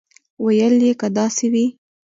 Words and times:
ویل 0.43 0.75
یې 0.87 0.93
که 0.99 1.07
داسې 1.17 1.45
وي. 1.53 1.65